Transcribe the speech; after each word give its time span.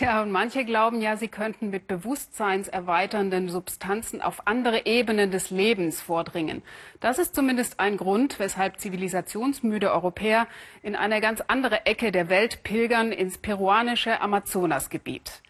Tja, 0.00 0.22
und 0.22 0.30
manche 0.30 0.64
glauben 0.64 1.02
ja, 1.02 1.18
sie 1.18 1.28
könnten 1.28 1.68
mit 1.68 1.86
bewusstseinserweiternden 1.86 3.50
Substanzen 3.50 4.22
auf 4.22 4.46
andere 4.46 4.86
Ebenen 4.86 5.30
des 5.30 5.50
Lebens 5.50 6.00
vordringen. 6.00 6.62
Das 7.00 7.18
ist 7.18 7.34
zumindest 7.34 7.78
ein 7.80 7.98
Grund, 7.98 8.38
weshalb 8.38 8.80
zivilisationsmüde 8.80 9.92
Europäer 9.92 10.46
in 10.82 10.96
eine 10.96 11.20
ganz 11.20 11.42
andere 11.48 11.84
Ecke 11.84 12.12
der 12.12 12.30
Welt 12.30 12.62
pilgern 12.62 13.12
ins 13.12 13.36
peruanische 13.36 14.22
Amazonasgebiet. 14.22 15.42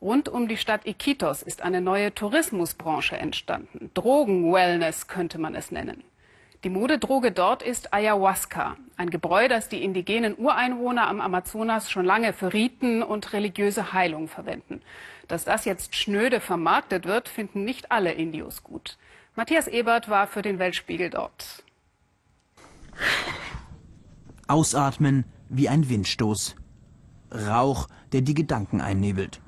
Rund 0.00 0.30
um 0.30 0.48
die 0.48 0.56
Stadt 0.56 0.86
Iquitos 0.86 1.42
ist 1.42 1.60
eine 1.60 1.82
neue 1.82 2.14
Tourismusbranche 2.14 3.18
entstanden. 3.18 3.90
Drogen-Wellness 3.92 5.08
könnte 5.08 5.36
man 5.36 5.54
es 5.54 5.70
nennen. 5.70 6.02
Die 6.64 6.70
Modedroge 6.70 7.30
dort 7.30 7.62
ist 7.62 7.94
Ayahuasca, 7.94 8.76
ein 8.96 9.10
Gebräu, 9.10 9.46
das 9.46 9.68
die 9.68 9.84
indigenen 9.84 10.36
Ureinwohner 10.36 11.06
am 11.06 11.20
Amazonas 11.20 11.88
schon 11.88 12.04
lange 12.04 12.32
für 12.32 12.52
Riten 12.52 13.04
und 13.04 13.32
religiöse 13.32 13.92
Heilung 13.92 14.26
verwenden. 14.26 14.82
Dass 15.28 15.44
das 15.44 15.64
jetzt 15.66 15.94
schnöde 15.94 16.40
vermarktet 16.40 17.06
wird, 17.06 17.28
finden 17.28 17.64
nicht 17.64 17.92
alle 17.92 18.12
Indios 18.12 18.64
gut. 18.64 18.98
Matthias 19.36 19.68
Ebert 19.68 20.08
war 20.08 20.26
für 20.26 20.42
den 20.42 20.58
Weltspiegel 20.58 21.10
dort. 21.10 21.62
Ausatmen 24.48 25.24
wie 25.48 25.68
ein 25.68 25.88
Windstoß. 25.88 26.56
Rauch, 27.30 27.86
der 28.10 28.22
die 28.22 28.34
Gedanken 28.34 28.80
einnebelt. 28.80 29.40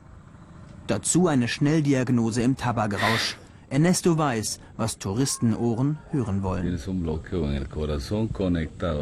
Dazu 0.87 1.27
eine 1.27 1.49
Schnelldiagnose 1.49 2.43
im 2.43 2.57
Tabakrausch. 2.57 3.37
Ernesto 3.71 4.19
weiß, 4.19 4.59
was 4.77 4.99
Touristenohren 4.99 5.99
hören 6.11 6.43
wollen. 6.43 6.67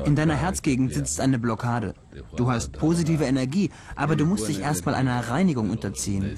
In 0.05 0.15
deiner 0.15 0.37
Herzgegend 0.37 0.93
sitzt 0.93 1.21
eine 1.21 1.39
Blockade. 1.39 1.95
Du 2.37 2.51
hast 2.51 2.73
positive 2.73 3.25
Energie, 3.25 3.71
aber 3.97 4.15
du 4.15 4.27
musst 4.27 4.47
dich 4.47 4.61
erstmal 4.61 4.95
einer 4.95 5.21
Reinigung 5.31 5.71
unterziehen. 5.71 6.37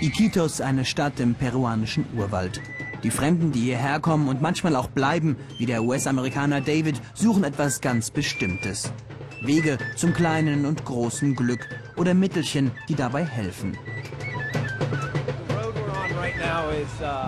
Iquitos, 0.00 0.60
eine 0.60 0.84
Stadt 0.84 1.20
im 1.20 1.34
peruanischen 1.34 2.04
Urwald. 2.16 2.60
Die 3.02 3.10
Fremden, 3.10 3.52
die 3.52 3.60
hierher 3.60 3.98
kommen 3.98 4.28
und 4.28 4.42
manchmal 4.42 4.76
auch 4.76 4.88
bleiben, 4.88 5.36
wie 5.58 5.66
der 5.66 5.82
US-Amerikaner 5.82 6.60
David, 6.60 7.00
suchen 7.14 7.44
etwas 7.44 7.80
ganz 7.80 8.10
Bestimmtes. 8.10 8.92
Wege 9.40 9.78
zum 9.96 10.12
kleinen 10.12 10.66
und 10.66 10.84
großen 10.84 11.34
Glück 11.34 11.66
oder 11.96 12.14
Mittelchen, 12.14 12.70
die 12.88 12.94
dabei 12.94 13.24
helfen. 13.24 13.76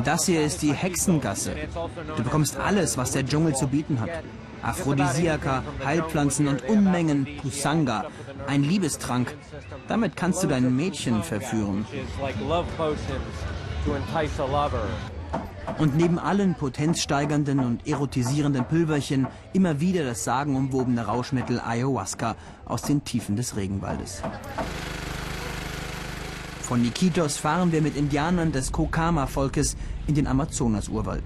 Das 0.04 0.26
hier 0.26 0.44
ist 0.44 0.62
die 0.62 0.72
Hexengasse. 0.72 1.54
Du 2.16 2.22
bekommst 2.22 2.56
alles, 2.56 2.96
was 2.96 3.12
der 3.12 3.24
Dschungel 3.24 3.54
zu 3.54 3.68
bieten 3.68 4.00
hat. 4.00 4.10
Aphrodisiaka, 4.62 5.62
Heilpflanzen 5.84 6.48
und 6.48 6.66
Unmengen 6.68 7.26
Pusanga, 7.42 8.06
ein 8.46 8.62
Liebestrank. 8.62 9.36
Damit 9.88 10.16
kannst 10.16 10.42
du 10.42 10.46
dein 10.46 10.74
Mädchen 10.74 11.22
verführen. 11.22 11.86
Und 15.78 15.96
neben 15.96 16.18
allen 16.18 16.54
potenzsteigernden 16.54 17.58
und 17.58 17.86
erotisierenden 17.86 18.64
Pülverchen 18.64 19.26
immer 19.52 19.80
wieder 19.80 20.04
das 20.04 20.24
sagenumwobene 20.24 21.04
Rauschmittel 21.04 21.60
Ayahuasca 21.60 22.36
aus 22.64 22.82
den 22.82 23.04
Tiefen 23.04 23.36
des 23.36 23.56
Regenwaldes. 23.56 24.22
Von 26.64 26.80
Nikitos 26.80 27.36
fahren 27.36 27.72
wir 27.72 27.82
mit 27.82 27.94
Indianern 27.94 28.50
des 28.50 28.72
Kokama-Volkes 28.72 29.76
in 30.06 30.14
den 30.14 30.26
Amazonas-Urwald. 30.26 31.22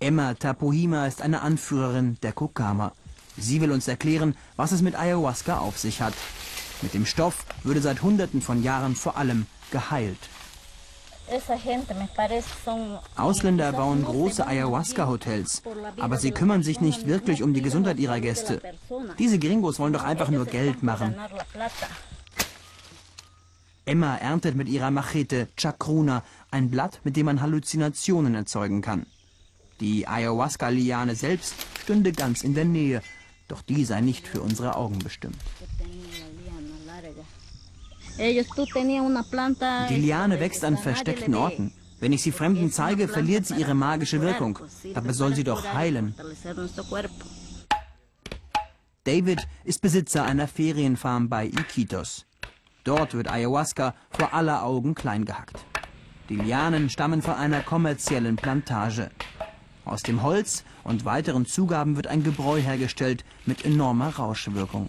Emma 0.00 0.34
Tapuhima 0.34 1.06
ist 1.06 1.22
eine 1.22 1.40
Anführerin 1.42 2.18
der 2.24 2.32
Kokama. 2.32 2.90
Sie 3.36 3.60
will 3.60 3.70
uns 3.70 3.86
erklären, 3.86 4.34
was 4.56 4.72
es 4.72 4.82
mit 4.82 4.98
Ayahuasca 4.98 5.58
auf 5.58 5.78
sich 5.78 6.02
hat. 6.02 6.14
Mit 6.82 6.94
dem 6.94 7.06
Stoff 7.06 7.46
würde 7.62 7.80
seit 7.80 8.02
Hunderten 8.02 8.42
von 8.42 8.64
Jahren 8.64 8.96
vor 8.96 9.16
allem 9.16 9.46
geheilt. 9.70 10.18
Ausländer 13.16 13.72
bauen 13.72 14.04
große 14.04 14.46
Ayahuasca-Hotels, 14.46 15.62
aber 15.98 16.18
sie 16.18 16.30
kümmern 16.30 16.62
sich 16.62 16.80
nicht 16.80 17.06
wirklich 17.06 17.42
um 17.42 17.54
die 17.54 17.62
Gesundheit 17.62 17.98
ihrer 17.98 18.20
Gäste. 18.20 18.60
Diese 19.18 19.38
Gringos 19.38 19.78
wollen 19.78 19.92
doch 19.92 20.04
einfach 20.04 20.28
nur 20.28 20.46
Geld 20.46 20.82
machen. 20.82 21.14
Emma 23.84 24.16
erntet 24.16 24.54
mit 24.54 24.68
ihrer 24.68 24.90
Machete 24.90 25.48
Chacruna, 25.56 26.22
ein 26.50 26.70
Blatt, 26.70 27.00
mit 27.02 27.16
dem 27.16 27.26
man 27.26 27.40
Halluzinationen 27.40 28.34
erzeugen 28.34 28.80
kann. 28.80 29.06
Die 29.80 30.06
Ayahuasca-Liane 30.06 31.16
selbst 31.16 31.54
stünde 31.82 32.12
ganz 32.12 32.44
in 32.44 32.54
der 32.54 32.64
Nähe, 32.64 33.02
doch 33.48 33.62
die 33.62 33.84
sei 33.84 34.00
nicht 34.00 34.28
für 34.28 34.40
unsere 34.40 34.76
Augen 34.76 35.00
bestimmt. 35.00 35.36
Die 38.18 39.96
Liane 39.96 40.40
wächst 40.40 40.64
an 40.64 40.76
versteckten 40.76 41.34
Orten. 41.34 41.72
Wenn 42.00 42.12
ich 42.12 42.22
sie 42.22 42.32
Fremden 42.32 42.70
zeige, 42.72 43.08
verliert 43.08 43.46
sie 43.46 43.54
ihre 43.54 43.74
magische 43.74 44.20
Wirkung. 44.20 44.58
Dabei 44.92 45.12
soll 45.12 45.34
sie 45.34 45.44
doch 45.44 45.64
heilen. 45.72 46.14
David 49.04 49.46
ist 49.64 49.80
Besitzer 49.82 50.24
einer 50.24 50.48
Ferienfarm 50.48 51.28
bei 51.28 51.46
Iquitos. 51.46 52.26
Dort 52.84 53.14
wird 53.14 53.30
Ayahuasca 53.30 53.94
vor 54.10 54.34
aller 54.34 54.64
Augen 54.64 54.94
klein 54.94 55.24
gehackt. 55.24 55.64
Die 56.28 56.36
Lianen 56.36 56.90
stammen 56.90 57.22
von 57.22 57.34
einer 57.34 57.60
kommerziellen 57.60 58.36
Plantage. 58.36 59.10
Aus 59.84 60.02
dem 60.02 60.22
Holz 60.22 60.64
und 60.84 61.04
weiteren 61.04 61.46
Zugaben 61.46 61.96
wird 61.96 62.06
ein 62.06 62.22
Gebräu 62.22 62.58
hergestellt 62.58 63.24
mit 63.46 63.64
enormer 63.64 64.16
Rauschwirkung. 64.16 64.88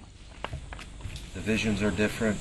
The 1.35 1.45
visions 1.45 1.81
are 1.81 1.91
different. 1.91 2.37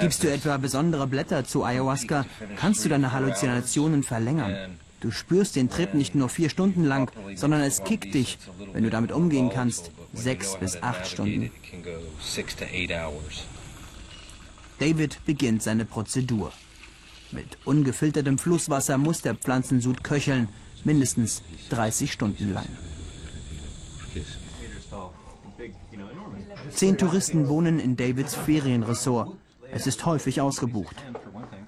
Gibst 0.00 0.22
du 0.22 0.30
etwa 0.30 0.56
besondere 0.56 1.06
Blätter 1.06 1.44
zu 1.44 1.64
Ayahuasca, 1.64 2.26
kannst 2.56 2.84
du 2.84 2.88
deine 2.88 3.12
Halluzinationen 3.12 4.02
verlängern. 4.02 4.78
Du 5.00 5.10
spürst 5.10 5.56
den 5.56 5.70
Trip 5.70 5.94
nicht 5.94 6.14
nur 6.14 6.28
vier 6.28 6.50
Stunden 6.50 6.84
lang, 6.84 7.10
sondern 7.34 7.62
es 7.62 7.84
kickt 7.84 8.12
dich, 8.12 8.38
wenn 8.72 8.84
du 8.84 8.90
damit 8.90 9.12
umgehen 9.12 9.50
kannst, 9.52 9.90
sechs 10.12 10.56
bis 10.56 10.82
acht 10.82 11.06
Stunden. 11.06 11.50
David 14.78 15.24
beginnt 15.24 15.62
seine 15.62 15.84
Prozedur. 15.86 16.52
Mit 17.32 17.58
ungefiltertem 17.64 18.38
Flusswasser 18.38 18.98
muss 18.98 19.22
der 19.22 19.34
Pflanzensud 19.34 20.04
köcheln, 20.04 20.48
mindestens 20.84 21.42
30 21.70 22.12
Stunden 22.12 22.52
lang. 22.52 22.66
Zehn 26.70 26.96
Touristen 26.96 27.48
wohnen 27.48 27.80
in 27.80 27.96
Davids 27.96 28.34
Ferienressort. 28.34 29.36
Es 29.72 29.86
ist 29.86 30.04
häufig 30.06 30.40
ausgebucht. 30.40 30.96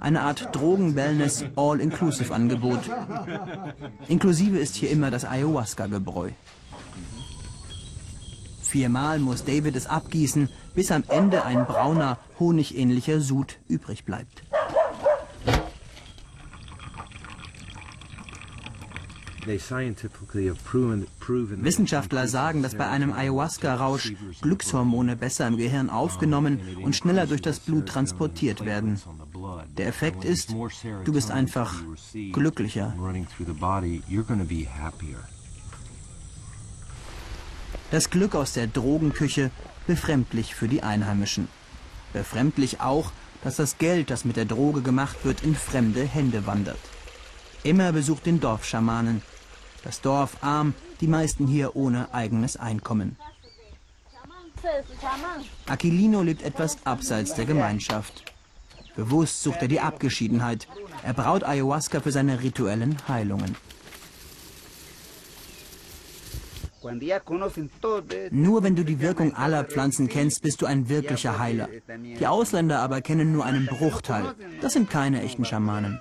Eine 0.00 0.22
Art 0.22 0.54
Drogen-Wellness 0.54 1.44
All-Inclusive-Angebot. 1.54 2.90
Inklusive 4.08 4.58
ist 4.58 4.74
hier 4.74 4.90
immer 4.90 5.10
das 5.10 5.24
Ayahuasca-Gebräu. 5.24 6.30
Viermal 8.60 9.18
muss 9.18 9.44
David 9.44 9.76
es 9.76 9.86
abgießen, 9.86 10.48
bis 10.74 10.90
am 10.90 11.04
Ende 11.08 11.44
ein 11.44 11.66
brauner, 11.66 12.18
honigähnlicher 12.40 13.20
Sud 13.20 13.58
übrig 13.68 14.04
bleibt. 14.04 14.42
Wissenschaftler 21.64 22.28
sagen, 22.28 22.62
dass 22.62 22.74
bei 22.74 22.88
einem 22.88 23.12
Ayahuasca-Rausch 23.12 24.12
Glückshormone 24.40 25.16
besser 25.16 25.46
im 25.48 25.56
Gehirn 25.56 25.90
aufgenommen 25.90 26.60
und 26.82 26.94
schneller 26.96 27.26
durch 27.26 27.42
das 27.42 27.60
Blut 27.60 27.86
transportiert 27.86 28.64
werden. 28.64 29.00
Der 29.76 29.88
Effekt 29.88 30.24
ist, 30.24 30.54
du 31.04 31.12
bist 31.12 31.30
einfach 31.30 31.74
glücklicher. 32.32 32.94
Das 37.90 38.08
Glück 38.10 38.34
aus 38.34 38.52
der 38.54 38.66
Drogenküche 38.68 39.50
befremdlich 39.86 40.54
für 40.54 40.68
die 40.68 40.82
Einheimischen. 40.82 41.48
Befremdlich 42.12 42.80
auch, 42.80 43.12
dass 43.42 43.56
das 43.56 43.78
Geld, 43.78 44.10
das 44.10 44.24
mit 44.24 44.36
der 44.36 44.44
Droge 44.44 44.82
gemacht 44.82 45.24
wird, 45.24 45.42
in 45.42 45.54
fremde 45.54 46.04
Hände 46.04 46.46
wandert. 46.46 46.78
Immer 47.64 47.92
besucht 47.92 48.26
den 48.26 48.40
Dorfschamanen, 48.40 49.22
das 49.84 50.00
Dorf 50.00 50.36
arm, 50.40 50.74
die 51.00 51.06
meisten 51.06 51.46
hier 51.46 51.76
ohne 51.76 52.12
eigenes 52.12 52.56
Einkommen. 52.56 53.16
Aquilino 55.66 56.22
lebt 56.22 56.42
etwas 56.42 56.78
abseits 56.84 57.34
der 57.34 57.44
Gemeinschaft. 57.44 58.32
Bewusst 58.96 59.42
sucht 59.42 59.62
er 59.62 59.68
die 59.68 59.80
Abgeschiedenheit. 59.80 60.68
Er 61.02 61.14
braut 61.14 61.44
Ayahuasca 61.44 62.00
für 62.00 62.12
seine 62.12 62.42
rituellen 62.42 62.96
Heilungen. 63.08 63.56
Nur 68.30 68.62
wenn 68.64 68.76
du 68.76 68.84
die 68.84 69.00
Wirkung 69.00 69.34
aller 69.36 69.64
Pflanzen 69.64 70.08
kennst, 70.08 70.42
bist 70.42 70.62
du 70.62 70.66
ein 70.66 70.88
wirklicher 70.88 71.38
Heiler. 71.38 71.68
Die 72.18 72.26
Ausländer 72.26 72.80
aber 72.80 73.00
kennen 73.00 73.32
nur 73.32 73.44
einen 73.44 73.66
Bruchteil. 73.66 74.34
Das 74.60 74.72
sind 74.72 74.90
keine 74.90 75.22
echten 75.22 75.44
Schamanen. 75.44 76.00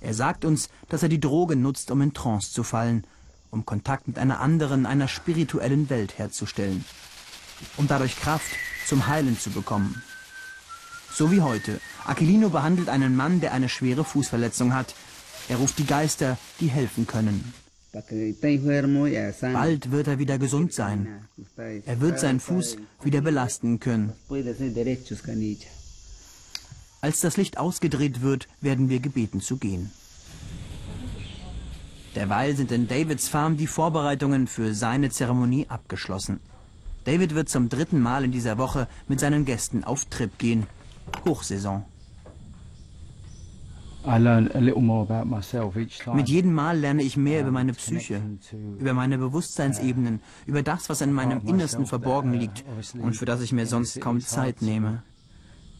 Er 0.00 0.14
sagt 0.14 0.44
uns, 0.44 0.68
dass 0.88 1.02
er 1.02 1.08
die 1.08 1.20
Droge 1.20 1.56
nutzt, 1.56 1.90
um 1.90 2.00
in 2.02 2.12
Trance 2.12 2.52
zu 2.52 2.62
fallen 2.62 3.04
um 3.52 3.66
Kontakt 3.66 4.08
mit 4.08 4.18
einer 4.18 4.40
anderen, 4.40 4.86
einer 4.86 5.06
spirituellen 5.06 5.88
Welt 5.90 6.18
herzustellen. 6.18 6.84
Um 7.76 7.86
dadurch 7.86 8.16
Kraft 8.16 8.50
zum 8.88 9.06
Heilen 9.06 9.38
zu 9.38 9.50
bekommen. 9.50 10.02
So 11.12 11.30
wie 11.30 11.42
heute. 11.42 11.78
Aquilino 12.04 12.48
behandelt 12.48 12.88
einen 12.88 13.14
Mann, 13.14 13.40
der 13.40 13.52
eine 13.52 13.68
schwere 13.68 14.04
Fußverletzung 14.04 14.74
hat. 14.74 14.94
Er 15.48 15.58
ruft 15.58 15.78
die 15.78 15.86
Geister, 15.86 16.38
die 16.60 16.68
helfen 16.68 17.06
können. 17.06 17.52
Bald 17.92 19.90
wird 19.90 20.08
er 20.08 20.18
wieder 20.18 20.38
gesund 20.38 20.72
sein. 20.72 21.28
Er 21.84 22.00
wird 22.00 22.18
seinen 22.18 22.40
Fuß 22.40 22.78
wieder 23.02 23.20
belasten 23.20 23.78
können. 23.80 24.14
Als 27.04 27.20
das 27.20 27.36
Licht 27.36 27.58
ausgedreht 27.58 28.22
wird, 28.22 28.46
werden 28.60 28.88
wir 28.88 29.00
gebeten 29.00 29.40
zu 29.40 29.56
gehen. 29.56 29.90
Derweil 32.14 32.54
sind 32.54 32.70
in 32.70 32.86
Davids 32.86 33.28
Farm 33.28 33.56
die 33.56 33.66
Vorbereitungen 33.66 34.46
für 34.46 34.72
seine 34.72 35.10
Zeremonie 35.10 35.66
abgeschlossen. 35.68 36.38
David 37.04 37.34
wird 37.34 37.48
zum 37.48 37.68
dritten 37.68 38.00
Mal 38.00 38.22
in 38.22 38.30
dieser 38.30 38.56
Woche 38.56 38.86
mit 39.08 39.18
seinen 39.18 39.44
Gästen 39.44 39.82
auf 39.82 40.04
Trip 40.04 40.38
gehen. 40.38 40.68
Hochsaison. 41.24 41.84
Mit 46.14 46.28
jedem 46.28 46.54
Mal 46.54 46.78
lerne 46.78 47.02
ich 47.02 47.16
mehr 47.16 47.40
über 47.40 47.50
meine 47.50 47.72
Psyche, 47.72 48.22
über 48.78 48.94
meine 48.94 49.18
Bewusstseinsebenen, 49.18 50.20
über 50.46 50.62
das, 50.62 50.88
was 50.88 51.00
in 51.00 51.12
meinem 51.12 51.40
Innersten 51.48 51.86
verborgen 51.86 52.32
liegt 52.32 52.64
und 52.94 53.16
für 53.16 53.24
das 53.24 53.40
ich 53.40 53.50
mir 53.50 53.66
sonst 53.66 54.00
kaum 54.00 54.20
Zeit 54.20 54.62
nehme. 54.62 55.02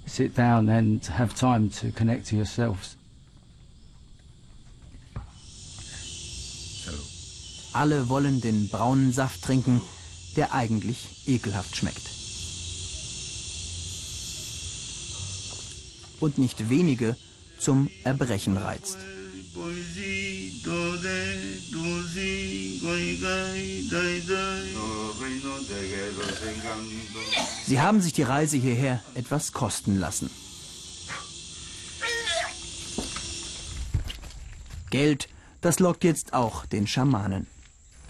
Sit 0.07 0.37
down 0.37 0.69
and 0.69 1.05
have 1.07 1.35
time 1.35 1.71
to 1.81 1.91
connect 1.91 2.29
to 2.29 2.37
yourselves. 2.37 2.97
Alle 7.73 8.09
wollen 8.09 8.41
den 8.41 8.69
braunen 8.69 9.13
Saft 9.13 9.43
trinken, 9.43 9.81
der 10.37 10.53
eigentlich 10.53 11.27
ekelhaft 11.27 11.77
schmeckt. 11.77 12.03
Und 16.21 16.39
nicht 16.39 16.69
wenige 16.69 17.17
zum 17.59 17.89
Erbrechen 18.05 18.57
reizt. 18.57 18.99
Sie 27.67 27.81
haben 27.81 28.01
sich 28.01 28.13
die 28.13 28.23
Reise 28.23 28.57
hierher 28.57 29.01
etwas 29.15 29.53
kosten 29.53 29.99
lassen. 29.99 30.31
Geld, 34.91 35.29
das 35.63 35.79
lockt 35.79 36.05
jetzt 36.05 36.35
auch 36.35 36.67
den 36.67 36.87
Schamanen. 36.87 37.47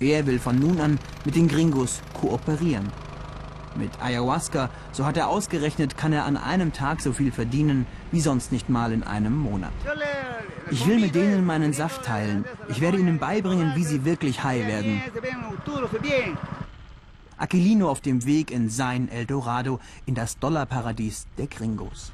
Er 0.00 0.26
will 0.26 0.40
von 0.40 0.58
nun 0.58 0.80
an 0.80 0.98
mit 1.24 1.36
den 1.36 1.46
Gringos 1.46 2.00
kooperieren. 2.20 2.90
Mit 3.76 3.90
Ayahuasca, 4.02 4.68
so 4.92 5.06
hat 5.06 5.16
er 5.16 5.28
ausgerechnet, 5.28 5.96
kann 5.96 6.12
er 6.12 6.24
an 6.24 6.36
einem 6.36 6.72
Tag 6.72 7.00
so 7.00 7.12
viel 7.12 7.32
verdienen 7.32 7.86
wie 8.10 8.20
sonst 8.20 8.52
nicht 8.52 8.68
mal 8.68 8.92
in 8.92 9.02
einem 9.02 9.36
Monat. 9.36 9.72
Ich 10.70 10.86
will 10.86 10.98
mit 10.98 11.14
denen 11.14 11.46
meinen 11.46 11.72
Saft 11.72 12.04
teilen. 12.04 12.44
Ich 12.68 12.80
werde 12.80 12.98
ihnen 12.98 13.18
beibringen, 13.18 13.74
wie 13.76 13.84
sie 13.84 14.04
wirklich 14.04 14.42
high 14.42 14.66
werden. 14.66 15.00
Aquilino 17.42 17.90
auf 17.90 18.00
dem 18.00 18.24
Weg 18.24 18.52
in 18.52 18.70
sein 18.70 19.08
Eldorado, 19.08 19.80
in 20.06 20.14
das 20.14 20.38
Dollarparadies 20.38 21.26
der 21.36 21.48
Gringos. 21.48 22.12